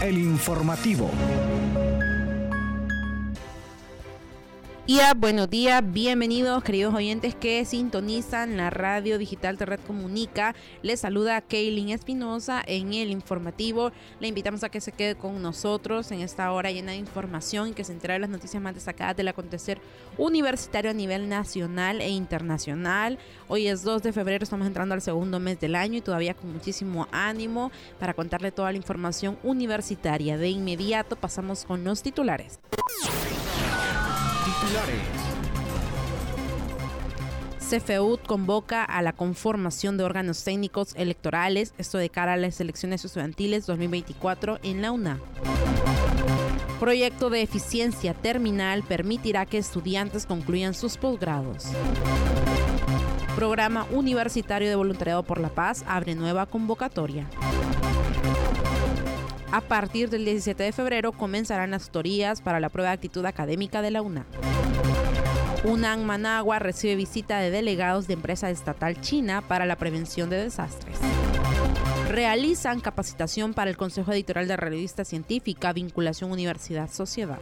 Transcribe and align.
el 0.00 0.18
informativo. 0.18 1.10
Buenos 5.16 5.48
días, 5.48 5.84
bienvenidos 5.86 6.64
queridos 6.64 6.92
oyentes 6.92 7.36
que 7.36 7.64
sintonizan 7.64 8.56
la 8.56 8.70
radio 8.70 9.18
digital 9.18 9.56
de 9.56 9.64
Red 9.64 9.80
Comunica. 9.86 10.56
Les 10.82 10.98
saluda 10.98 11.40
Kaylin 11.42 11.90
Espinosa 11.90 12.60
en 12.66 12.92
el 12.94 13.12
informativo. 13.12 13.92
Le 14.18 14.26
invitamos 14.26 14.64
a 14.64 14.68
que 14.68 14.80
se 14.80 14.90
quede 14.90 15.14
con 15.14 15.40
nosotros 15.42 16.10
en 16.10 16.20
esta 16.20 16.50
hora 16.50 16.72
llena 16.72 16.92
de 16.92 16.98
información 16.98 17.68
y 17.68 17.72
que 17.72 17.84
se 17.84 17.92
entere 17.92 18.14
de 18.14 18.18
las 18.18 18.30
noticias 18.30 18.60
más 18.60 18.74
destacadas 18.74 19.16
del 19.16 19.28
acontecer 19.28 19.80
universitario 20.18 20.90
a 20.90 20.94
nivel 20.94 21.28
nacional 21.28 22.00
e 22.00 22.08
internacional. 22.08 23.16
Hoy 23.46 23.68
es 23.68 23.84
2 23.84 24.02
de 24.02 24.12
febrero, 24.12 24.42
estamos 24.42 24.66
entrando 24.66 24.94
al 24.94 25.02
segundo 25.02 25.38
mes 25.38 25.60
del 25.60 25.76
año 25.76 25.98
y 25.98 26.02
todavía 26.02 26.34
con 26.34 26.52
muchísimo 26.52 27.06
ánimo 27.12 27.70
para 28.00 28.14
contarle 28.14 28.50
toda 28.50 28.72
la 28.72 28.78
información 28.78 29.38
universitaria. 29.44 30.36
De 30.36 30.48
inmediato 30.48 31.14
pasamos 31.14 31.64
con 31.64 31.84
los 31.84 32.02
titulares. 32.02 32.58
CFU 37.70 38.18
convoca 38.26 38.82
a 38.84 39.00
la 39.00 39.12
conformación 39.12 39.96
de 39.96 40.02
órganos 40.02 40.42
técnicos 40.42 40.92
electorales, 40.96 41.72
esto 41.78 41.98
de 41.98 42.08
cara 42.08 42.32
a 42.32 42.36
las 42.36 42.60
elecciones 42.60 43.04
estudiantiles 43.04 43.64
2024 43.66 44.58
en 44.64 44.82
la 44.82 44.90
UNA. 44.90 45.20
Proyecto 46.80 47.30
de 47.30 47.42
eficiencia 47.42 48.12
terminal 48.12 48.82
permitirá 48.82 49.46
que 49.46 49.58
estudiantes 49.58 50.26
concluyan 50.26 50.74
sus 50.74 50.96
posgrados. 50.96 51.66
Programa 53.36 53.86
Universitario 53.92 54.68
de 54.68 54.74
Voluntariado 54.74 55.22
por 55.22 55.40
la 55.40 55.50
Paz 55.50 55.84
abre 55.86 56.16
nueva 56.16 56.46
convocatoria. 56.46 57.28
A 59.52 59.60
partir 59.60 60.10
del 60.10 60.24
17 60.24 60.62
de 60.62 60.72
febrero 60.72 61.10
comenzarán 61.10 61.72
las 61.72 61.86
tutorías 61.86 62.40
para 62.40 62.60
la 62.60 62.68
prueba 62.68 62.90
de 62.90 62.94
actitud 62.94 63.24
académica 63.24 63.82
de 63.82 63.90
la 63.90 64.00
UNA. 64.00 64.24
UNAM 65.64 66.04
Managua 66.04 66.60
recibe 66.60 66.94
visita 66.94 67.40
de 67.40 67.50
delegados 67.50 68.06
de 68.06 68.14
empresa 68.14 68.48
estatal 68.48 69.00
china 69.00 69.42
para 69.42 69.66
la 69.66 69.76
prevención 69.76 70.30
de 70.30 70.36
desastres. 70.36 70.98
Realizan 72.08 72.80
capacitación 72.80 73.52
para 73.52 73.70
el 73.70 73.76
Consejo 73.76 74.12
Editorial 74.12 74.46
de 74.46 74.56
Revista 74.56 75.04
Científica, 75.04 75.72
vinculación 75.72 76.30
Universidad-Sociedad. 76.30 77.38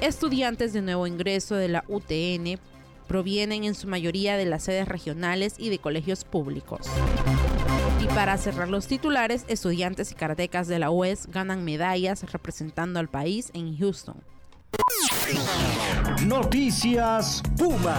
Estudiantes 0.00 0.72
de 0.72 0.80
nuevo 0.80 1.06
ingreso 1.06 1.56
de 1.56 1.68
la 1.68 1.84
UTN 1.88 2.58
provienen 3.06 3.64
en 3.64 3.74
su 3.74 3.86
mayoría 3.86 4.36
de 4.36 4.46
las 4.46 4.64
sedes 4.64 4.88
regionales 4.88 5.56
y 5.58 5.68
de 5.68 5.78
colegios 5.78 6.24
públicos. 6.24 6.86
Para 8.14 8.36
cerrar 8.36 8.68
los 8.68 8.86
titulares, 8.86 9.44
estudiantes 9.48 10.12
y 10.12 10.14
karatecas 10.14 10.68
de 10.68 10.78
la 10.78 10.90
UES 10.90 11.26
ganan 11.28 11.64
medallas 11.64 12.30
representando 12.32 12.98
al 12.98 13.08
país 13.08 13.50
en 13.54 13.76
Houston. 13.78 14.22
Noticias 16.26 17.42
Puma. 17.56 17.98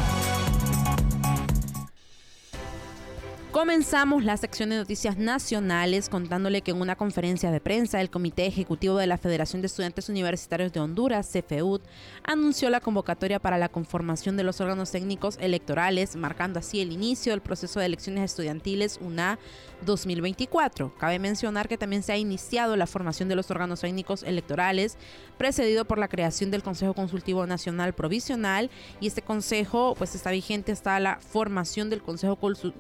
Comenzamos 3.59 4.23
la 4.23 4.37
sección 4.37 4.69
de 4.69 4.77
noticias 4.77 5.17
nacionales 5.17 6.07
contándole 6.07 6.61
que 6.61 6.71
en 6.71 6.79
una 6.79 6.95
conferencia 6.95 7.51
de 7.51 7.59
prensa 7.59 7.99
el 7.99 8.09
Comité 8.09 8.45
Ejecutivo 8.45 8.95
de 8.95 9.05
la 9.05 9.17
Federación 9.17 9.61
de 9.61 9.65
Estudiantes 9.65 10.07
Universitarios 10.07 10.71
de 10.71 10.79
Honduras, 10.79 11.29
CFUT, 11.29 11.81
anunció 12.23 12.69
la 12.69 12.79
convocatoria 12.79 13.37
para 13.37 13.57
la 13.57 13.67
conformación 13.67 14.37
de 14.37 14.43
los 14.43 14.61
órganos 14.61 14.91
técnicos 14.91 15.37
electorales, 15.41 16.15
marcando 16.15 16.59
así 16.59 16.79
el 16.79 16.93
inicio 16.93 17.33
del 17.33 17.41
proceso 17.41 17.81
de 17.81 17.87
elecciones 17.87 18.23
estudiantiles 18.23 18.97
UNA 19.01 19.37
2024. 19.85 20.95
Cabe 20.97 21.19
mencionar 21.19 21.67
que 21.67 21.77
también 21.77 22.01
se 22.01 22.13
ha 22.13 22.17
iniciado 22.17 22.77
la 22.77 22.87
formación 22.87 23.27
de 23.27 23.35
los 23.35 23.51
órganos 23.51 23.81
técnicos 23.81 24.23
electorales, 24.23 24.97
precedido 25.37 25.83
por 25.83 25.97
la 25.97 26.07
creación 26.07 26.49
del 26.49 26.63
Consejo 26.63 26.93
Consultivo 26.93 27.45
Nacional 27.45 27.91
Provisional 27.91 28.69
y 29.01 29.07
este 29.07 29.21
consejo 29.21 29.95
pues 29.97 30.15
está 30.15 30.31
vigente 30.31 30.71
hasta 30.71 30.97
la 31.01 31.19
formación 31.19 31.89
del 31.89 32.01
Consejo 32.01 32.37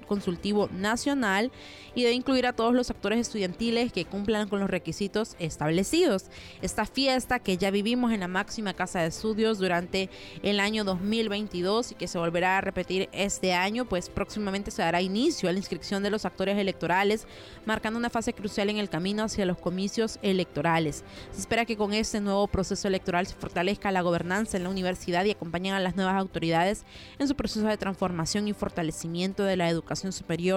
Consultivo 0.07 0.68
nacional 0.71 1.51
y 1.95 2.03
debe 2.03 2.15
incluir 2.15 2.45
a 2.47 2.53
todos 2.53 2.73
los 2.73 2.89
actores 2.89 3.19
estudiantiles 3.19 3.91
que 3.91 4.05
cumplan 4.05 4.47
con 4.47 4.59
los 4.59 4.69
requisitos 4.69 5.35
establecidos. 5.39 6.25
Esta 6.61 6.85
fiesta 6.85 7.39
que 7.39 7.57
ya 7.57 7.71
vivimos 7.71 8.11
en 8.11 8.21
la 8.21 8.27
máxima 8.27 8.73
casa 8.73 9.01
de 9.01 9.07
estudios 9.07 9.59
durante 9.59 10.09
el 10.43 10.59
año 10.59 10.83
2022 10.83 11.91
y 11.91 11.95
que 11.95 12.07
se 12.07 12.17
volverá 12.17 12.57
a 12.57 12.61
repetir 12.61 13.09
este 13.11 13.53
año, 13.53 13.85
pues 13.85 14.09
próximamente 14.09 14.71
se 14.71 14.81
dará 14.81 15.01
inicio 15.01 15.49
a 15.49 15.51
la 15.51 15.59
inscripción 15.59 16.03
de 16.03 16.09
los 16.09 16.25
actores 16.25 16.57
electorales, 16.57 17.27
marcando 17.65 17.99
una 17.99 18.09
fase 18.09 18.33
crucial 18.33 18.69
en 18.69 18.77
el 18.77 18.89
camino 18.89 19.23
hacia 19.23 19.45
los 19.45 19.57
comicios 19.57 20.19
electorales. 20.21 21.03
Se 21.31 21.39
espera 21.39 21.65
que 21.65 21.77
con 21.77 21.93
este 21.93 22.21
nuevo 22.21 22.47
proceso 22.47 22.87
electoral 22.87 23.27
se 23.27 23.35
fortalezca 23.35 23.91
la 23.91 24.01
gobernanza 24.01 24.57
en 24.57 24.63
la 24.63 24.69
universidad 24.69 25.25
y 25.25 25.31
acompañen 25.31 25.73
a 25.73 25.79
las 25.79 25.95
nuevas 25.95 26.15
autoridades 26.15 26.85
en 27.17 27.27
su 27.27 27.35
proceso 27.35 27.65
de 27.67 27.77
transformación 27.77 28.47
y 28.47 28.53
fortalecimiento 28.53 29.43
de 29.43 29.57
la 29.57 29.69
educación 29.69 30.11
superior 30.11 30.48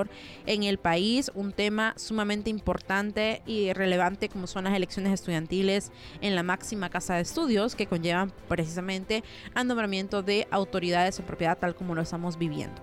en 0.46 0.62
el 0.62 0.78
país, 0.78 1.30
un 1.34 1.52
tema 1.52 1.94
sumamente 1.96 2.50
importante 2.50 3.42
y 3.46 3.72
relevante 3.72 4.28
como 4.28 4.46
son 4.46 4.64
las 4.64 4.74
elecciones 4.74 5.12
estudiantiles 5.12 5.92
en 6.20 6.34
la 6.34 6.42
máxima 6.42 6.90
casa 6.90 7.14
de 7.14 7.22
estudios 7.22 7.74
que 7.74 7.86
conllevan 7.86 8.32
precisamente 8.48 9.22
al 9.54 9.66
nombramiento 9.66 10.22
de 10.22 10.46
autoridades 10.50 11.18
en 11.18 11.26
propiedad 11.26 11.58
tal 11.58 11.74
como 11.74 11.94
lo 11.94 12.02
estamos 12.02 12.38
viviendo. 12.38 12.80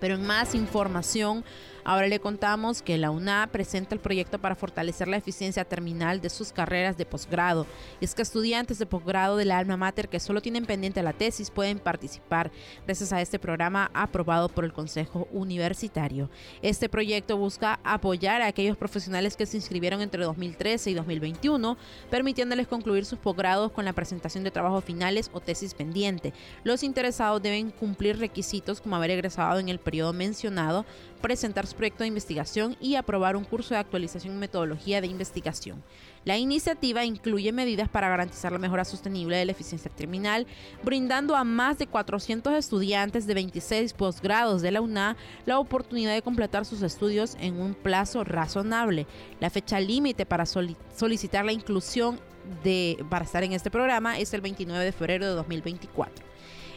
Pero 0.00 0.14
en 0.14 0.26
más 0.26 0.54
información, 0.54 1.44
ahora 1.84 2.08
le 2.08 2.20
contamos 2.20 2.82
que 2.82 2.98
la 2.98 3.10
UNA 3.10 3.48
presenta 3.52 3.94
el 3.94 4.00
proyecto 4.00 4.38
para 4.38 4.54
fortalecer 4.54 5.08
la 5.08 5.16
eficiencia 5.16 5.64
terminal 5.64 6.20
de 6.20 6.30
sus 6.30 6.52
carreras 6.52 6.96
de 6.96 7.06
posgrado. 7.06 7.66
Y 8.00 8.04
es 8.04 8.14
que 8.14 8.22
estudiantes 8.22 8.78
de 8.78 8.86
posgrado 8.86 9.36
de 9.36 9.44
la 9.44 9.58
alma 9.58 9.76
mater 9.76 10.08
que 10.08 10.20
solo 10.20 10.40
tienen 10.40 10.66
pendiente 10.66 11.02
la 11.02 11.12
tesis 11.12 11.50
pueden 11.50 11.78
participar 11.78 12.50
gracias 12.86 13.12
a 13.12 13.20
este 13.20 13.38
programa 13.38 13.90
aprobado 13.94 14.48
por 14.48 14.64
el 14.64 14.72
Consejo 14.72 15.28
Universitario. 15.32 16.30
Este 16.62 16.88
proyecto 16.88 17.36
busca 17.36 17.80
apoyar 17.84 18.42
a 18.42 18.46
aquellos 18.46 18.76
profesionales 18.76 19.36
que 19.36 19.46
se 19.46 19.56
inscribieron 19.56 20.00
entre 20.00 20.24
2013 20.24 20.90
y 20.90 20.94
2021, 20.94 21.76
permitiéndoles 22.10 22.66
concluir 22.66 23.04
sus 23.04 23.18
posgrados 23.18 23.72
con 23.72 23.84
la 23.84 23.92
presentación 23.92 24.44
de 24.44 24.50
trabajos 24.50 24.84
finales 24.84 25.30
o 25.32 25.40
tesis 25.40 25.74
pendiente. 25.74 26.32
Los 26.64 26.82
interesados 26.82 27.42
deben 27.42 27.70
cumplir 27.70 28.18
requisitos 28.18 28.80
como 28.80 28.96
haber 28.96 29.10
egresado 29.10 29.58
en 29.58 29.68
el 29.68 29.78
periodo 29.78 30.12
mencionado, 30.12 30.84
presentar 31.20 31.66
su 31.66 31.76
proyecto 31.76 32.04
de 32.04 32.08
investigación 32.08 32.76
y 32.80 32.94
aprobar 32.94 33.36
un 33.36 33.44
curso 33.44 33.74
de 33.74 33.80
actualización 33.80 34.34
y 34.34 34.38
metodología 34.38 35.00
de 35.00 35.06
investigación. 35.06 35.82
La 36.24 36.36
iniciativa 36.36 37.04
incluye 37.04 37.50
medidas 37.50 37.88
para 37.88 38.08
garantizar 38.08 38.52
la 38.52 38.58
mejora 38.58 38.84
sostenible 38.84 39.36
de 39.36 39.46
la 39.46 39.52
eficiencia 39.52 39.90
terminal, 39.90 40.46
brindando 40.82 41.34
a 41.34 41.44
más 41.44 41.78
de 41.78 41.86
400 41.86 42.52
estudiantes 42.54 43.26
de 43.26 43.34
26 43.34 43.94
posgrados 43.94 44.60
de 44.60 44.70
la 44.70 44.82
UNA 44.82 45.16
la 45.46 45.58
oportunidad 45.58 46.12
de 46.12 46.22
completar 46.22 46.66
sus 46.66 46.82
estudios 46.82 47.36
en 47.40 47.58
un 47.58 47.74
plazo 47.74 48.22
razonable. 48.24 49.06
La 49.40 49.48
fecha 49.48 49.80
límite 49.80 50.26
para 50.26 50.44
solicitar 50.44 51.44
la 51.44 51.52
inclusión 51.52 52.20
de, 52.64 53.02
para 53.08 53.24
estar 53.24 53.42
en 53.42 53.52
este 53.52 53.70
programa 53.70 54.18
es 54.18 54.34
el 54.34 54.40
29 54.42 54.84
de 54.84 54.92
febrero 54.92 55.26
de 55.26 55.32
2024. 55.32 56.29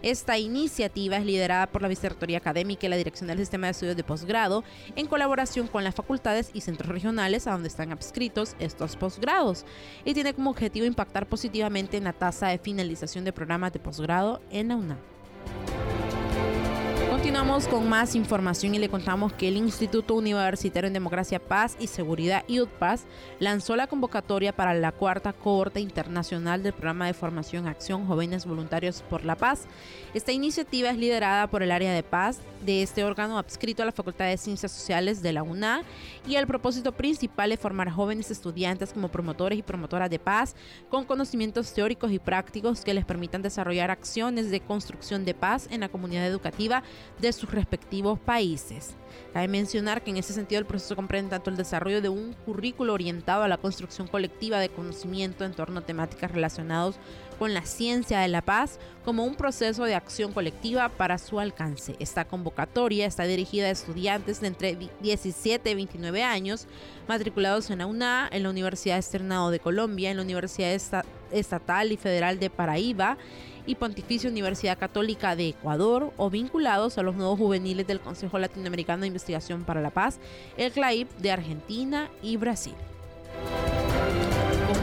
Esta 0.04 0.38
iniciativa 0.38 1.16
es 1.16 1.26
liderada 1.26 1.68
por 1.68 1.82
la 1.82 1.88
Vicerrectoría 1.88 2.38
Académica 2.38 2.86
y 2.86 2.90
la 2.90 2.98
Dirección 2.98 3.30
del 3.30 3.38
Sistema 3.38 3.68
de 3.68 3.72
Estudios 3.72 3.96
de 3.96 4.04
Posgrado 4.04 4.66
en 4.98 5.08
colaboración 5.08 5.68
con 5.68 5.86
las 5.86 5.96
facultades 5.96 6.52
y 6.54 6.60
centros 6.60 6.90
regionales 6.90 7.48
a 7.48 7.54
donde 7.54 7.70
están 7.70 7.94
adscritos 7.94 8.58
estos 8.60 8.98
posgrados 8.98 9.64
y 10.04 10.14
tiene 10.14 10.34
como 10.34 10.50
objetivo 10.50 10.86
impactar 10.86 11.26
positivamente 11.28 11.96
en 11.96 12.04
la 12.04 12.12
tasa 12.12 12.50
de 12.50 12.58
finalización 12.58 13.24
de 13.24 13.32
programas 13.32 13.72
de 13.72 13.80
posgrado 13.80 14.42
en 14.52 14.68
la 14.68 14.76
UNAM. 14.76 14.98
Continuamos 17.34 17.68
con 17.68 17.90
más 17.90 18.14
información 18.14 18.76
y 18.76 18.78
le 18.78 18.90
contamos 18.90 19.34
que 19.34 19.48
el 19.48 19.58
Instituto 19.58 20.14
Universitario 20.14 20.86
en 20.86 20.94
Democracia, 20.94 21.40
Paz 21.40 21.76
y 21.80 21.88
Seguridad, 21.88 22.44
IUDPAS, 22.48 23.06
lanzó 23.40 23.76
la 23.76 23.88
convocatoria 23.88 24.56
para 24.56 24.76
la 24.76 24.92
cuarta 24.92 25.34
cohorte 25.34 25.80
internacional 25.80 26.62
del 26.62 26.74
programa 26.74 27.08
de 27.08 27.16
formación 27.16 27.66
Acción 27.66 28.06
Jóvenes 28.06 28.46
Voluntarios 28.46 29.02
por 29.10 29.26
la 29.26 29.36
Paz. 29.36 29.66
Esta 30.14 30.32
iniciativa 30.32 30.92
es 30.92 30.98
liderada 31.00 31.48
por 31.48 31.64
el 31.64 31.72
área 31.72 31.92
de 31.92 32.04
paz 32.04 32.40
de 32.64 32.84
este 32.84 33.04
órgano 33.04 33.40
adscrito 33.40 33.82
a 33.82 33.88
la 33.88 33.92
Facultad 33.92 34.26
de 34.26 34.38
Ciencias 34.38 34.72
Sociales 34.72 35.24
de 35.24 35.34
la 35.34 35.42
UNA 35.42 35.82
y 36.28 36.36
el 36.36 36.46
propósito 36.46 36.92
principal 36.92 37.52
es 37.52 37.60
formar 37.60 37.90
jóvenes 37.90 38.30
estudiantes 38.30 38.94
como 38.94 39.10
promotores 39.10 39.58
y 39.58 39.64
promotoras 39.64 40.10
de 40.10 40.20
paz 40.20 40.56
con 40.88 41.04
conocimientos 41.04 41.74
teóricos 41.74 42.12
y 42.12 42.20
prácticos 42.20 42.82
que 42.82 42.94
les 42.94 43.06
permitan 43.06 43.42
desarrollar 43.42 43.90
acciones 43.90 44.52
de 44.52 44.62
construcción 44.62 45.26
de 45.26 45.34
paz 45.34 45.68
en 45.72 45.82
la 45.82 45.90
comunidad 45.90 46.28
educativa 46.28 46.84
de 47.24 47.34
sus 47.34 47.50
respectivos 47.50 48.20
países. 48.20 48.96
Cabe 49.34 49.48
mencionar 49.48 50.04
que 50.04 50.12
en 50.12 50.18
ese 50.18 50.34
sentido 50.34 50.60
el 50.60 50.68
proceso 50.68 50.96
comprende 50.96 51.32
tanto 51.32 51.50
el 51.50 51.58
desarrollo 51.58 52.02
de 52.02 52.10
un 52.10 52.34
currículo 52.46 52.94
orientado 52.94 53.44
a 53.44 53.48
la 53.48 53.58
construcción 53.58 54.08
colectiva 54.08 54.60
de 54.60 54.70
conocimiento 54.70 55.44
en 55.44 55.54
torno 55.54 55.80
a 55.80 55.86
temáticas 55.86 56.32
relacionadas 56.32 57.00
con 57.40 57.54
la 57.54 57.66
ciencia 57.66 58.20
de 58.20 58.28
la 58.28 58.42
paz 58.42 58.78
como 59.04 59.24
un 59.26 59.36
proceso 59.36 59.86
de 59.86 59.96
acción 59.96 60.34
colectiva 60.34 60.90
para 60.90 61.18
su 61.18 61.40
alcance. 61.40 61.96
Esta 62.00 62.26
convocatoria 62.26 63.08
está 63.08 63.24
dirigida 63.24 63.68
a 63.68 63.72
estudiantes 63.72 64.40
de 64.42 64.48
entre 64.48 64.78
17 65.02 65.72
y 65.72 65.76
29 65.76 66.24
años 66.24 66.68
matriculados 67.08 67.70
en 67.70 67.80
la 67.80 67.88
UNA, 67.88 68.30
en 68.32 68.44
la 68.44 68.50
Universidad 68.50 68.98
Externado 68.98 69.50
de 69.50 69.60
Colombia, 69.60 70.12
en 70.12 70.18
la 70.18 70.24
Universidad 70.24 70.80
Estatal 71.32 71.92
y 71.92 71.98
Federal 71.98 72.40
de 72.40 72.50
Paraíba 72.50 73.18
y 73.66 73.76
Pontificia 73.76 74.30
Universidad 74.30 74.78
Católica 74.78 75.36
de 75.36 75.50
Ecuador 75.50 76.14
o 76.18 76.30
vinculados 76.30 76.98
a 76.98 77.04
los 77.04 77.16
nuevos 77.16 77.38
juveniles 77.38 77.88
del 77.88 78.00
Consejo 78.00 78.40
Latinoamericano 78.40 79.02
de 79.02 79.08
Investigación 79.08 79.64
para 79.64 79.82
la 79.82 79.92
Paz, 79.92 80.20
el 80.58 80.72
CLAIP 80.72 81.10
de 81.18 81.32
Argentina 81.32 82.10
y 82.22 82.38
Brasil. 82.38 82.76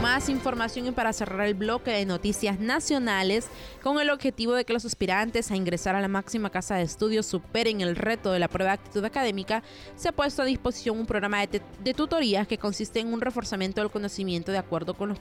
Más 0.01 0.29
información 0.29 0.87
y 0.87 0.91
para 0.91 1.13
cerrar 1.13 1.45
el 1.45 1.53
bloque 1.53 1.91
de 1.91 2.07
noticias 2.07 2.59
nacionales, 2.59 3.47
con 3.83 4.01
el 4.01 4.09
objetivo 4.09 4.55
de 4.55 4.65
que 4.65 4.73
los 4.73 4.83
aspirantes 4.83 5.51
a 5.51 5.55
ingresar 5.55 5.95
a 5.95 6.01
la 6.01 6.07
máxima 6.07 6.49
casa 6.49 6.73
de 6.73 6.81
estudios 6.81 7.27
superen 7.27 7.81
el 7.81 7.95
reto 7.95 8.31
de 8.31 8.39
la 8.39 8.47
prueba 8.47 8.71
de 8.71 8.79
actitud 8.79 9.05
académica, 9.05 9.61
se 9.95 10.09
ha 10.09 10.11
puesto 10.11 10.41
a 10.41 10.45
disposición 10.45 10.97
un 10.97 11.05
programa 11.05 11.45
de, 11.45 11.61
de 11.83 11.93
tutorías 11.93 12.47
que 12.47 12.57
consiste 12.57 12.99
en 12.99 13.13
un 13.13 13.21
reforzamiento 13.21 13.79
del 13.79 13.91
conocimiento 13.91 14.51
de 14.51 14.57
acuerdo 14.57 14.95
con 14.95 15.09
los 15.09 15.19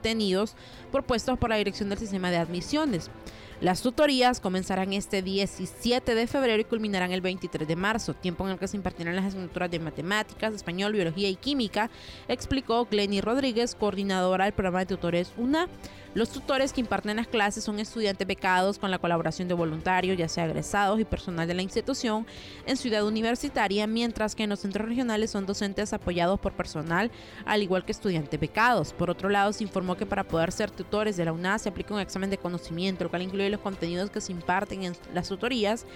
tenidos 0.00 0.54
propuestos 0.90 1.38
por 1.38 1.50
la 1.50 1.56
Dirección 1.56 1.90
del 1.90 1.98
Sistema 1.98 2.30
de 2.30 2.38
Admisiones. 2.38 3.10
Las 3.60 3.82
tutorías 3.82 4.38
comenzarán 4.38 4.92
este 4.92 5.20
17 5.20 6.14
de 6.14 6.26
febrero 6.28 6.60
y 6.60 6.64
culminarán 6.64 7.10
el 7.10 7.20
23 7.20 7.66
de 7.66 7.74
marzo, 7.74 8.14
tiempo 8.14 8.46
en 8.46 8.52
el 8.52 8.58
que 8.58 8.68
se 8.68 8.76
impartirán 8.76 9.16
las 9.16 9.24
asignaturas 9.24 9.68
de 9.68 9.80
matemáticas, 9.80 10.54
español, 10.54 10.92
biología 10.92 11.28
y 11.28 11.34
química, 11.34 11.90
explicó 12.28 12.86
Glenny 12.88 13.20
Rodríguez, 13.20 13.74
coordinadora 13.74 14.44
del 14.44 14.54
programa 14.54 14.78
de 14.78 14.86
tutores 14.86 15.32
UNA. 15.36 15.66
Los 16.14 16.30
tutores 16.30 16.72
que 16.72 16.80
imparten 16.80 17.16
las 17.16 17.28
clases 17.28 17.62
son 17.62 17.78
estudiantes 17.78 18.26
becados 18.26 18.78
con 18.78 18.90
la 18.90 18.98
colaboración 18.98 19.46
de 19.46 19.54
voluntarios, 19.54 20.16
ya 20.16 20.28
sea 20.28 20.46
egresados 20.46 20.98
y 20.98 21.04
personal 21.04 21.46
de 21.46 21.54
la 21.54 21.62
institución 21.62 22.26
en 22.66 22.76
Ciudad 22.76 23.06
Universitaria, 23.06 23.86
mientras 23.86 24.34
que 24.34 24.44
en 24.44 24.50
los 24.50 24.60
centros 24.60 24.88
regionales 24.88 25.30
son 25.30 25.44
docentes 25.44 25.92
apoyados 25.92 26.40
por 26.40 26.54
personal, 26.54 27.10
al 27.44 27.62
igual 27.62 27.84
que 27.84 27.92
estudiantes 27.92 28.40
becados. 28.40 28.94
Por 28.94 29.10
otro 29.10 29.28
lado, 29.28 29.52
se 29.52 29.64
informó 29.64 29.96
que 29.96 30.06
para 30.06 30.24
poder 30.24 30.50
ser 30.50 30.70
tutores 30.70 31.16
de 31.16 31.26
la 31.26 31.32
UNA 31.32 31.58
se 31.58 31.68
aplica 31.68 31.94
un 31.94 32.00
examen 32.00 32.30
de 32.30 32.38
conocimiento, 32.38 33.04
el 33.04 33.10
cual 33.10 33.22
incluye 33.22 33.47
los 33.48 33.60
contenidos 33.60 34.10
que 34.10 34.20
se 34.20 34.32
imparten 34.32 34.84
en 34.84 34.96
las 35.14 35.28
tutorías 35.28 35.86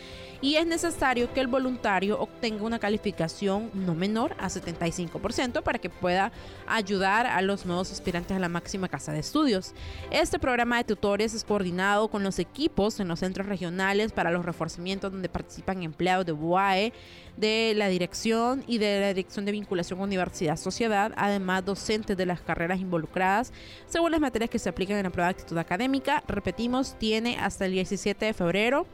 y 0.40 0.56
es 0.56 0.66
necesario 0.66 1.32
que 1.32 1.40
el 1.40 1.46
voluntario 1.46 2.18
obtenga 2.20 2.64
una 2.64 2.78
calificación 2.78 3.70
no 3.74 3.94
menor 3.94 4.34
a 4.38 4.48
75% 4.48 5.62
para 5.62 5.78
que 5.78 5.88
pueda 5.88 6.32
ayudar 6.66 7.26
a 7.26 7.40
los 7.42 7.64
nuevos 7.64 7.92
aspirantes 7.92 8.36
a 8.36 8.40
la 8.40 8.48
máxima 8.48 8.88
casa 8.88 9.12
de 9.12 9.20
estudios. 9.20 9.72
Este 10.10 10.38
programa 10.38 10.78
de 10.78 10.84
tutores 10.84 11.32
es 11.34 11.44
coordinado 11.44 12.08
con 12.08 12.24
los 12.24 12.38
equipos 12.38 12.98
en 12.98 13.08
los 13.08 13.20
centros 13.20 13.46
regionales 13.46 14.12
para 14.12 14.30
los 14.30 14.44
reforzamientos 14.44 15.12
donde 15.12 15.28
participan 15.28 15.82
empleados 15.82 16.26
de 16.26 16.32
UAE, 16.32 16.92
de 17.36 17.72
la 17.76 17.88
dirección 17.88 18.62
y 18.66 18.78
de 18.78 19.00
la 19.00 19.08
dirección 19.08 19.44
de 19.44 19.52
vinculación 19.52 20.00
universidad-sociedad, 20.00 21.12
además 21.16 21.64
docentes 21.64 22.16
de 22.16 22.26
las 22.26 22.40
carreras 22.40 22.80
involucradas, 22.80 23.52
según 23.86 24.10
las 24.10 24.20
materias 24.20 24.50
que 24.50 24.58
se 24.58 24.68
aplican 24.68 24.96
en 24.96 25.04
la 25.04 25.10
prueba 25.10 25.28
de 25.28 25.32
actitud 25.32 25.56
académica. 25.56 26.22
Repetimos, 26.28 26.98
tiene 26.98 27.38
hasta 27.44 27.66
el 27.66 27.72
17 27.72 28.24
de 28.24 28.32
febrero, 28.32 28.86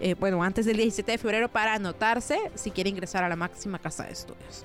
eh, 0.00 0.14
bueno, 0.14 0.42
antes 0.42 0.66
del 0.66 0.76
17 0.76 1.12
de 1.12 1.18
febrero 1.18 1.48
para 1.48 1.74
anotarse 1.74 2.38
si 2.54 2.70
quiere 2.70 2.90
ingresar 2.90 3.24
a 3.24 3.28
la 3.28 3.36
máxima 3.36 3.78
casa 3.78 4.04
de 4.04 4.12
estudios. 4.12 4.64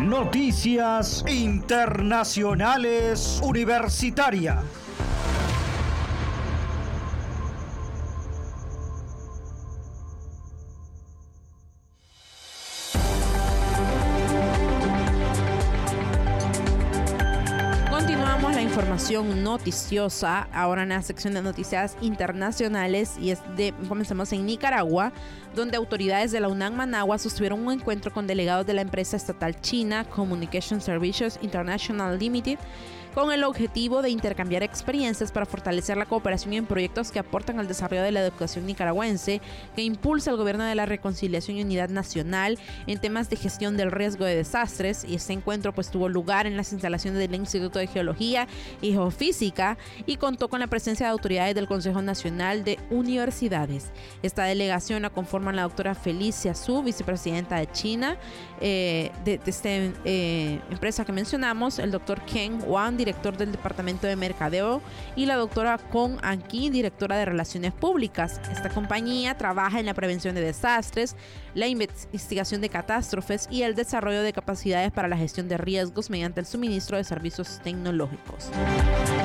Noticias 0.00 1.24
Internacionales 1.26 3.40
Universitarias. 3.42 4.83
Información 18.84 19.42
noticiosa. 19.42 20.46
Ahora 20.52 20.82
en 20.82 20.90
la 20.90 21.00
sección 21.00 21.32
de 21.32 21.40
noticias 21.40 21.96
internacionales 22.02 23.14
y 23.18 23.30
es 23.30 23.40
de 23.56 23.72
comenzamos 23.88 24.30
en 24.34 24.44
Nicaragua 24.44 25.10
donde 25.54 25.78
autoridades 25.78 26.32
de 26.32 26.40
la 26.40 26.48
UNAM 26.48 26.74
Managua 26.74 27.16
sostuvieron 27.16 27.66
un 27.66 27.72
encuentro 27.72 28.12
con 28.12 28.26
delegados 28.26 28.66
de 28.66 28.74
la 28.74 28.82
empresa 28.82 29.16
estatal 29.16 29.58
china 29.62 30.04
Communication 30.04 30.82
Services 30.82 31.38
International 31.40 32.18
Limited 32.18 32.58
con 33.14 33.32
el 33.32 33.44
objetivo 33.44 34.02
de 34.02 34.10
intercambiar 34.10 34.62
experiencias 34.62 35.30
para 35.30 35.46
fortalecer 35.46 35.96
la 35.96 36.06
cooperación 36.06 36.54
en 36.54 36.66
proyectos 36.66 37.12
que 37.12 37.20
aportan 37.20 37.60
al 37.60 37.68
desarrollo 37.68 38.02
de 38.02 38.10
la 38.10 38.20
educación 38.20 38.66
nicaragüense, 38.66 39.40
que 39.76 39.82
impulsa 39.82 40.32
el 40.32 40.36
gobierno 40.36 40.64
de 40.64 40.74
la 40.74 40.84
reconciliación 40.84 41.56
y 41.56 41.62
unidad 41.62 41.90
nacional 41.90 42.58
en 42.86 42.98
temas 42.98 43.30
de 43.30 43.36
gestión 43.36 43.76
del 43.76 43.92
riesgo 43.92 44.24
de 44.24 44.34
desastres. 44.34 45.04
Y 45.04 45.14
este 45.14 45.32
encuentro 45.32 45.72
pues 45.72 45.90
tuvo 45.90 46.08
lugar 46.08 46.46
en 46.46 46.56
las 46.56 46.72
instalaciones 46.72 47.20
del 47.20 47.34
Instituto 47.34 47.78
de 47.78 47.86
Geología 47.86 48.48
y 48.80 48.92
Geofísica 48.92 49.78
y 50.06 50.16
contó 50.16 50.48
con 50.48 50.60
la 50.60 50.66
presencia 50.66 51.06
de 51.06 51.12
autoridades 51.12 51.54
del 51.54 51.68
Consejo 51.68 52.02
Nacional 52.02 52.64
de 52.64 52.78
Universidades. 52.90 53.92
Esta 54.22 54.44
delegación 54.44 55.02
la 55.02 55.10
conforman 55.10 55.56
la 55.56 55.62
doctora 55.62 55.94
Felicia 55.94 56.54
Su, 56.54 56.82
vicepresidenta 56.82 57.56
de 57.56 57.70
China, 57.70 58.16
eh, 58.60 59.12
de, 59.24 59.40
esta 59.46 59.68
eh, 59.68 60.60
empresa 60.70 61.04
que 61.04 61.12
mencionamos, 61.12 61.78
el 61.78 61.90
doctor 61.90 62.20
Ken 62.22 62.58
Wang, 62.66 63.03
director 63.04 63.36
del 63.36 63.52
Departamento 63.52 64.06
de 64.06 64.16
Mercadeo, 64.16 64.80
y 65.14 65.26
la 65.26 65.36
doctora 65.36 65.78
Kong 65.78 66.18
Anki, 66.22 66.70
directora 66.70 67.16
de 67.18 67.26
Relaciones 67.26 67.72
Públicas. 67.72 68.40
Esta 68.50 68.70
compañía 68.70 69.36
trabaja 69.36 69.78
en 69.78 69.86
la 69.86 69.94
prevención 69.94 70.34
de 70.34 70.40
desastres, 70.40 71.16
la 71.54 71.66
investigación 71.66 72.60
de 72.60 72.68
catástrofes 72.68 73.46
y 73.50 73.62
el 73.62 73.74
desarrollo 73.74 74.22
de 74.22 74.32
capacidades 74.32 74.90
para 74.90 75.06
la 75.06 75.16
gestión 75.16 75.48
de 75.48 75.58
riesgos 75.58 76.10
mediante 76.10 76.40
el 76.40 76.46
suministro 76.46 76.96
de 76.96 77.04
servicios 77.04 77.60
tecnológicos. 77.62 78.50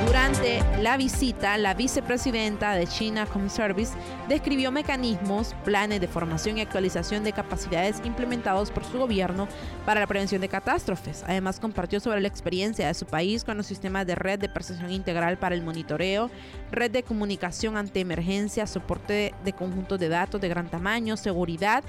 Durante 0.05 0.61
la 0.81 0.97
visita, 0.97 1.57
la 1.57 1.73
vicepresidenta 1.73 2.73
de 2.73 2.85
China 2.85 3.25
Com 3.25 3.49
Service 3.49 3.93
describió 4.27 4.71
mecanismos, 4.71 5.55
planes 5.63 6.01
de 6.01 6.07
formación 6.07 6.57
y 6.57 6.61
actualización 6.61 7.23
de 7.23 7.31
capacidades 7.31 8.01
implementados 8.03 8.71
por 8.71 8.83
su 8.83 8.97
gobierno 8.99 9.47
para 9.85 9.99
la 9.99 10.07
prevención 10.07 10.41
de 10.41 10.49
catástrofes. 10.49 11.23
Además, 11.27 11.59
compartió 11.59 11.99
sobre 11.99 12.21
la 12.21 12.27
experiencia 12.27 12.87
de 12.87 12.93
su 12.93 13.05
país 13.05 13.43
con 13.43 13.57
los 13.57 13.68
sistemas 13.69 14.05
de 14.05 14.15
red 14.15 14.39
de 14.39 14.49
percepción 14.49 14.91
integral 14.91 15.37
para 15.37 15.55
el 15.55 15.61
monitoreo, 15.61 16.29
red 16.71 16.91
de 16.91 17.03
comunicación 17.03 17.77
ante 17.77 18.01
emergencia, 18.01 18.67
soporte 18.67 19.33
de 19.45 19.53
conjuntos 19.53 19.99
de 19.99 20.09
datos 20.09 20.41
de 20.41 20.49
gran 20.49 20.69
tamaño, 20.69 21.15
seguridad 21.15 21.83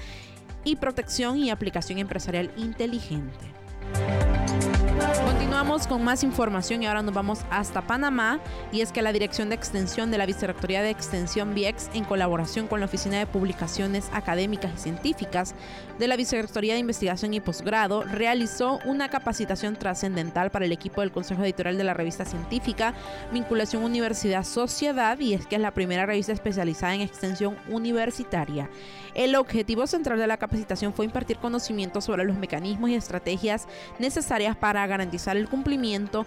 y 0.63 0.77
protección 0.77 1.37
y 1.37 1.49
aplicación 1.49 1.99
empresarial 1.99 2.51
inteligente. 2.55 3.51
Continuamos 5.41 5.87
con 5.87 6.03
más 6.03 6.23
información 6.23 6.83
y 6.83 6.85
ahora 6.85 7.01
nos 7.01 7.15
vamos 7.15 7.39
hasta 7.49 7.81
Panamá 7.81 8.39
y 8.71 8.81
es 8.81 8.91
que 8.91 9.01
la 9.01 9.11
Dirección 9.11 9.49
de 9.49 9.55
Extensión 9.55 10.11
de 10.11 10.19
la 10.19 10.27
Vicerrectoría 10.27 10.83
de 10.83 10.91
Extensión 10.91 11.55
VIEX 11.55 11.89
en 11.95 12.05
colaboración 12.05 12.67
con 12.67 12.79
la 12.79 12.85
Oficina 12.85 13.17
de 13.17 13.25
Publicaciones 13.25 14.07
Académicas 14.13 14.71
y 14.75 14.77
Científicas 14.77 15.55
de 15.97 16.07
la 16.07 16.15
Vicerrectoría 16.15 16.75
de 16.75 16.79
Investigación 16.79 17.33
y 17.33 17.39
Posgrado 17.39 18.03
realizó 18.03 18.79
una 18.85 19.09
capacitación 19.09 19.75
trascendental 19.75 20.51
para 20.51 20.65
el 20.65 20.71
equipo 20.71 21.01
del 21.01 21.11
Consejo 21.11 21.43
Editorial 21.43 21.75
de 21.75 21.85
la 21.85 21.95
revista 21.95 22.23
científica 22.23 22.93
Vinculación 23.33 23.83
Universidad 23.83 24.43
Sociedad 24.43 25.19
y 25.19 25.33
es 25.33 25.47
que 25.47 25.55
es 25.55 25.61
la 25.61 25.73
primera 25.73 26.05
revista 26.05 26.33
especializada 26.33 26.93
en 26.93 27.01
extensión 27.01 27.57
universitaria. 27.67 28.69
El 29.15 29.35
objetivo 29.35 29.87
central 29.87 30.19
de 30.19 30.27
la 30.27 30.37
capacitación 30.37 30.93
fue 30.93 31.05
impartir 31.05 31.37
conocimientos 31.37 32.05
sobre 32.05 32.23
los 32.23 32.37
mecanismos 32.37 32.91
y 32.91 32.95
estrategias 32.95 33.67
necesarias 33.99 34.55
para 34.55 34.87
garantizar 34.87 35.30
el 35.37 35.49
cumplimiento 35.49 36.25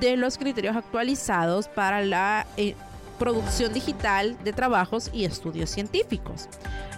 de 0.00 0.16
los 0.16 0.38
criterios 0.38 0.76
actualizados 0.76 1.68
para 1.68 2.02
la 2.02 2.46
eh, 2.56 2.74
producción 3.18 3.72
digital 3.72 4.36
de 4.44 4.52
trabajos 4.52 5.10
y 5.12 5.24
estudios 5.24 5.70
científicos. 5.70 6.48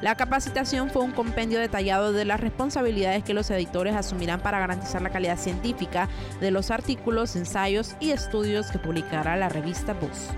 La 0.03 0.17
capacitación 0.17 0.91
fue 0.91 1.03
un 1.03 1.13
compendio 1.13 1.59
detallado 1.59 2.13
de 2.13 2.25
las 2.25 2.41
responsabilidades 2.41 3.25
que 3.25 3.35
los 3.35 3.51
editores 3.51 3.97
asumirán 3.97 4.41
para 4.41 4.59
garantizar 4.61 5.03
la 5.03 5.11
calidad 5.11 5.39
científica 5.39 6.09
de 6.41 6.51
los 6.51 6.71
artículos, 6.71 7.37
ensayos 7.37 7.95
y 8.01 8.11
estudios 8.11 8.71
que 8.71 8.79
publicará 8.79 9.37
la 9.37 9.49
revista 9.49 9.95
Bus. 9.95 10.29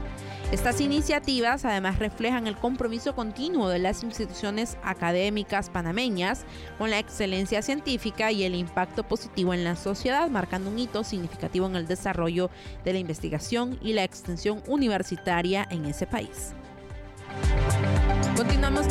Estas 0.52 0.80
iniciativas 0.80 1.64
además 1.64 2.00
reflejan 2.00 2.48
el 2.48 2.56
compromiso 2.56 3.14
continuo 3.14 3.68
de 3.68 3.78
las 3.78 4.02
instituciones 4.02 4.76
académicas 4.82 5.70
panameñas 5.70 6.44
con 6.76 6.90
la 6.90 6.98
excelencia 6.98 7.62
científica 7.62 8.32
y 8.32 8.42
el 8.42 8.56
impacto 8.56 9.04
positivo 9.04 9.54
en 9.54 9.62
la 9.62 9.76
sociedad, 9.76 10.28
marcando 10.28 10.68
un 10.68 10.78
hito 10.80 11.04
significativo 11.04 11.66
en 11.66 11.76
el 11.76 11.86
desarrollo 11.86 12.50
de 12.84 12.92
la 12.92 12.98
investigación 12.98 13.78
y 13.80 13.92
la 13.92 14.02
extensión 14.02 14.60
universitaria 14.66 15.68
en 15.70 15.84
ese 15.84 16.08
país. 16.08 16.52
Continuamos. 18.36 18.86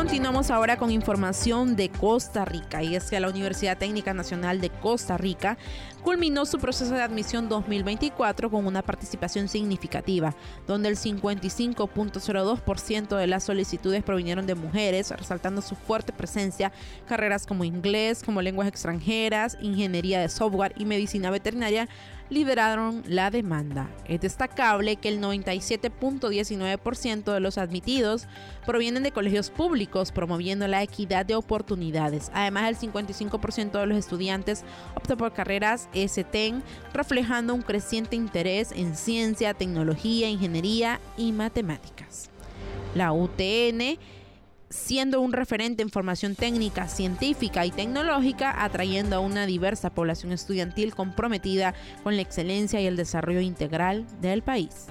Continuamos 0.00 0.50
ahora 0.50 0.78
con 0.78 0.90
información 0.90 1.76
de 1.76 1.90
Costa 1.90 2.46
Rica 2.46 2.82
y 2.82 2.96
es 2.96 3.10
que 3.10 3.20
la 3.20 3.28
Universidad 3.28 3.76
Técnica 3.76 4.14
Nacional 4.14 4.62
de 4.62 4.70
Costa 4.70 5.18
Rica 5.18 5.58
culminó 6.02 6.46
su 6.46 6.58
proceso 6.58 6.94
de 6.94 7.02
admisión 7.02 7.50
2024 7.50 8.50
con 8.50 8.66
una 8.66 8.80
participación 8.80 9.46
significativa, 9.46 10.34
donde 10.66 10.88
el 10.88 10.96
55.02% 10.96 13.14
de 13.14 13.26
las 13.26 13.44
solicitudes 13.44 14.02
provinieron 14.02 14.46
de 14.46 14.54
mujeres, 14.54 15.10
resaltando 15.10 15.60
su 15.60 15.76
fuerte 15.76 16.14
presencia, 16.14 16.72
carreras 17.06 17.46
como 17.46 17.64
inglés, 17.64 18.22
como 18.24 18.40
lenguas 18.40 18.68
extranjeras, 18.68 19.58
ingeniería 19.60 20.18
de 20.18 20.30
software 20.30 20.72
y 20.78 20.86
medicina 20.86 21.30
veterinaria 21.30 21.90
lideraron 22.30 23.02
la 23.06 23.30
demanda. 23.30 23.90
Es 24.06 24.20
destacable 24.20 24.96
que 24.96 25.08
el 25.08 25.20
97.19% 25.20 27.32
de 27.32 27.40
los 27.40 27.56
admitidos 27.58 28.26
provienen 28.64 29.02
de 29.02 29.12
colegios 29.12 29.50
públicos, 29.50 30.12
promoviendo 30.12 30.66
la 30.68 30.82
equidad 30.82 31.26
de 31.26 31.34
oportunidades. 31.34 32.30
Además, 32.32 32.70
el 32.70 32.78
55% 32.78 33.72
de 33.72 33.86
los 33.86 33.98
estudiantes 33.98 34.64
opta 34.94 35.16
por 35.16 35.32
carreras 35.32 35.88
STEM, 35.94 36.62
reflejando 36.94 37.52
un 37.54 37.62
creciente 37.62 38.14
interés 38.16 38.72
en 38.72 38.96
ciencia, 38.96 39.52
tecnología, 39.54 40.30
ingeniería 40.30 41.00
y 41.16 41.32
matemáticas. 41.32 42.30
La 42.94 43.12
UTN 43.12 43.98
siendo 44.70 45.20
un 45.20 45.32
referente 45.32 45.82
en 45.82 45.90
formación 45.90 46.36
técnica, 46.36 46.88
científica 46.88 47.66
y 47.66 47.70
tecnológica, 47.70 48.62
atrayendo 48.64 49.16
a 49.16 49.20
una 49.20 49.44
diversa 49.44 49.90
población 49.90 50.32
estudiantil 50.32 50.94
comprometida 50.94 51.74
con 52.02 52.16
la 52.16 52.22
excelencia 52.22 52.80
y 52.80 52.86
el 52.86 52.96
desarrollo 52.96 53.40
integral 53.40 54.06
del 54.20 54.42
país. 54.42 54.86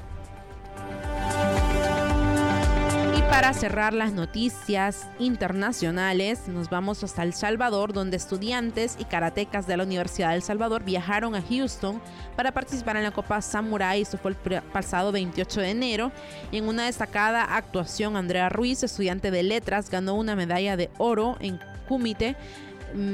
Para 3.29 3.53
cerrar 3.53 3.93
las 3.93 4.11
noticias 4.11 5.07
internacionales, 5.19 6.47
nos 6.47 6.69
vamos 6.69 7.03
hasta 7.03 7.21
El 7.21 7.33
Salvador, 7.33 7.93
donde 7.93 8.17
estudiantes 8.17 8.95
y 8.99 9.05
karatecas 9.05 9.67
de 9.67 9.77
la 9.77 9.83
Universidad 9.83 10.33
de 10.33 10.41
Salvador 10.41 10.83
viajaron 10.83 11.35
a 11.35 11.41
Houston 11.43 12.01
para 12.35 12.51
participar 12.51 12.97
en 12.97 13.03
la 13.03 13.11
Copa 13.11 13.41
Samurai. 13.41 14.01
Esto 14.01 14.17
fue 14.17 14.31
el 14.31 14.61
pasado 14.63 15.11
28 15.11 15.61
de 15.61 15.69
enero. 15.69 16.11
Y 16.51 16.57
en 16.57 16.67
una 16.67 16.87
destacada 16.87 17.55
actuación, 17.55 18.17
Andrea 18.17 18.49
Ruiz, 18.49 18.81
estudiante 18.81 19.29
de 19.29 19.43
letras, 19.43 19.91
ganó 19.91 20.15
una 20.15 20.35
medalla 20.35 20.75
de 20.75 20.89
oro 20.97 21.37
en 21.39 21.59
Kumite 21.87 22.35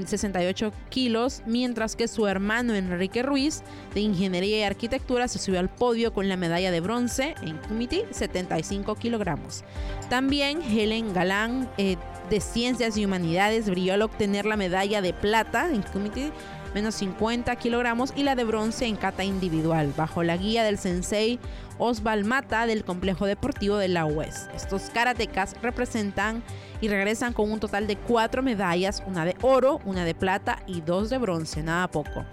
68 0.05 0.67
mm, 0.70 0.89
kilos, 0.89 1.41
mientras 1.46 1.96
que 1.96 2.08
su 2.08 2.27
hermano 2.27 2.75
Enrique 2.75 3.24
Ruiz, 3.24 3.63
de 3.94 4.01
Ingeniería 4.01 4.60
y 4.60 4.63
Arquitectura, 4.63 5.27
se 5.27 5.39
subió 5.39 5.60
al 5.60 5.70
podio 5.70 6.13
con 6.13 6.29
la 6.29 6.38
medalla 6.38 6.72
de 6.72 6.82
bronce 6.82 7.36
en 7.41 7.58
Committee, 7.58 8.05
75 8.12 8.96
kilogramos. 8.96 9.63
También 10.10 10.62
Helen 10.62 11.13
Galán, 11.13 11.70
eh, 11.77 11.98
de 12.29 12.41
Ciencias 12.41 12.98
y 12.98 13.05
Humanidades, 13.05 13.70
brilló 13.70 13.94
al 13.94 14.01
obtener 14.01 14.46
la 14.46 14.58
medalla 14.58 15.01
de 15.01 15.13
plata 15.13 15.70
en 15.70 15.82
Committee 15.84 16.32
menos 16.75 16.96
50 16.96 17.55
kilogramos 17.55 18.12
y 18.17 18.24
la 18.24 18.36
de 18.36 18.44
bronce 18.44 18.86
en 18.86 18.98
cata 18.98 19.24
individual, 19.24 19.94
bajo 19.96 20.24
la 20.24 20.36
guía 20.36 20.65
del 20.65 20.77
sensei 20.77 21.39
Osval 21.77 22.25
Mata 22.25 22.65
del 22.65 22.84
complejo 22.84 23.25
deportivo 23.25 23.77
de 23.77 23.88
la 23.88 24.05
UES. 24.05 24.50
Estos 24.55 24.89
karatecas 24.89 25.55
representan 25.62 26.44
y 26.82 26.88
regresan 26.88 27.34
con 27.34 27.51
un 27.51 27.60
total 27.60 27.88
de 27.88 27.96
cuatro 27.96 28.44
medallas, 28.44 29.03
una 29.08 29.25
de 29.25 29.36
oro, 29.41 29.79
una 29.86 30.05
de 30.05 30.13
plata 30.13 30.60
y 30.67 30.82
dos 30.82 31.10
de 31.10 31.17
bronce, 31.17 31.63
nada 31.63 31.88
poco. 31.88 32.25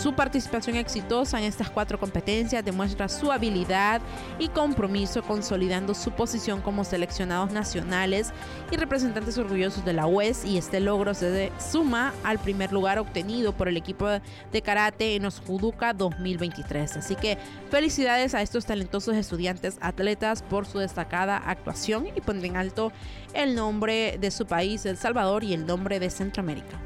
Su 0.00 0.14
participación 0.14 0.76
exitosa 0.76 1.38
en 1.38 1.44
estas 1.44 1.70
cuatro 1.70 1.98
competencias 1.98 2.64
demuestra 2.64 3.08
su 3.08 3.30
habilidad 3.32 4.00
y 4.38 4.48
compromiso 4.48 5.22
consolidando 5.22 5.94
su 5.94 6.12
posición 6.12 6.60
como 6.60 6.84
seleccionados 6.84 7.52
nacionales 7.52 8.32
y 8.70 8.76
representantes 8.76 9.36
orgullosos 9.38 9.84
de 9.84 9.92
la 9.92 10.06
UES 10.06 10.44
y 10.44 10.58
este 10.58 10.80
logro 10.80 11.14
se 11.14 11.52
suma 11.58 12.12
al 12.24 12.38
primer 12.38 12.72
lugar 12.72 12.98
obtenido 12.98 13.52
por 13.52 13.68
el 13.68 13.76
equipo 13.76 14.08
de 14.08 14.62
karate 14.62 15.16
en 15.16 15.26
Osjuduka 15.26 15.92
2023. 15.92 16.96
Así 16.96 17.16
que 17.16 17.36
felicidades 17.70 18.34
a 18.34 18.42
estos 18.42 18.64
talentosos 18.72 19.14
estudiantes 19.16 19.76
atletas 19.82 20.42
por 20.42 20.64
su 20.64 20.78
destacada 20.78 21.36
actuación 21.36 22.06
y 22.06 22.22
poner 22.22 22.46
en 22.46 22.56
alto 22.56 22.90
el 23.34 23.54
nombre 23.54 24.16
de 24.18 24.30
su 24.30 24.46
país, 24.46 24.86
El 24.86 24.96
Salvador, 24.96 25.44
y 25.44 25.52
el 25.52 25.66
nombre 25.66 26.00
de 26.00 26.08
Centroamérica. 26.08 26.80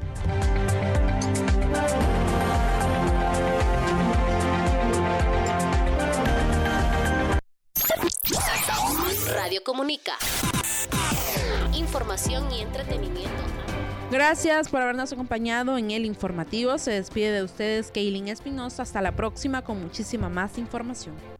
Radio 9.33 9.63
Comunica. 9.63 10.17
Información 11.73 12.51
y 12.51 12.63
entretenimiento. 12.63 13.31
Gracias 14.11 14.69
por 14.69 14.81
habernos 14.81 15.11
acompañado 15.11 15.77
en 15.77 15.91
el 15.91 16.05
informativo. 16.05 16.77
Se 16.77 16.91
despide 16.91 17.31
de 17.31 17.43
ustedes 17.43 17.91
Kaylin 17.91 18.29
Espinosa. 18.29 18.83
Hasta 18.83 19.01
la 19.01 19.13
próxima 19.13 19.63
con 19.63 19.81
muchísima 19.81 20.29
más 20.29 20.57
información. 20.57 21.36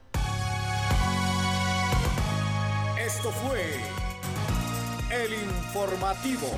Esto 3.18 3.32
fue 3.32 3.64
el 5.10 5.34
informativo. 5.34 6.52